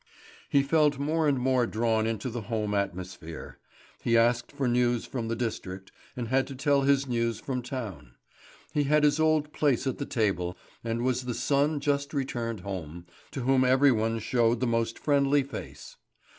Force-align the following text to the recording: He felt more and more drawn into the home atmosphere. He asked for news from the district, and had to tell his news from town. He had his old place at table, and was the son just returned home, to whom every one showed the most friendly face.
He 0.49 0.63
felt 0.63 0.97
more 0.97 1.27
and 1.27 1.37
more 1.37 1.67
drawn 1.67 2.07
into 2.07 2.31
the 2.31 2.41
home 2.41 2.73
atmosphere. 2.73 3.59
He 4.01 4.17
asked 4.17 4.51
for 4.51 4.67
news 4.67 5.05
from 5.05 5.27
the 5.27 5.35
district, 5.35 5.91
and 6.17 6.29
had 6.29 6.47
to 6.47 6.55
tell 6.55 6.81
his 6.81 7.07
news 7.07 7.39
from 7.39 7.61
town. 7.61 8.15
He 8.73 8.85
had 8.85 9.03
his 9.03 9.19
old 9.19 9.53
place 9.53 9.85
at 9.85 9.99
table, 10.09 10.57
and 10.83 11.03
was 11.03 11.25
the 11.25 11.35
son 11.35 11.79
just 11.79 12.15
returned 12.15 12.61
home, 12.61 13.05
to 13.29 13.41
whom 13.41 13.63
every 13.63 13.91
one 13.91 14.17
showed 14.17 14.59
the 14.59 14.65
most 14.65 14.97
friendly 14.97 15.43
face. 15.43 15.97